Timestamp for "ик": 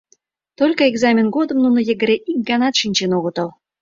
2.31-2.39